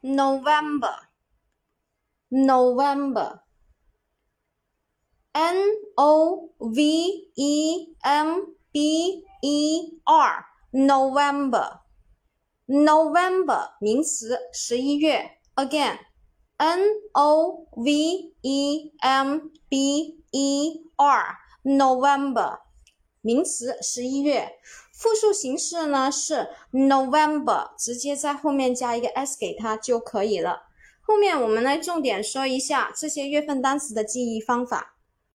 [0.00, 1.08] November,
[2.28, 3.40] November,
[5.32, 5.56] N
[5.96, 11.80] O V E M B E R, November,
[12.66, 15.38] November 名词，十一月。
[15.56, 15.98] Again,
[16.56, 16.80] N
[17.12, 22.58] O V E M B E R, November
[23.22, 24.52] 名词，十一月。
[24.99, 30.63] 复数形式呢是 November，直接在后面加一个 s 给它就可以了。
[30.99, 34.95] 后面我们来重点说一下这些月份单词的记忆方法。